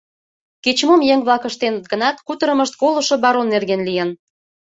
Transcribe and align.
Кеч-мом 0.63 1.01
еҥ-влак 1.13 1.43
ыштеныт 1.49 1.85
гынат, 1.91 2.17
кутырымышт 2.27 2.73
колышо 2.81 3.15
барон 3.23 3.47
нерген 3.53 3.81
лийын. 3.87 4.09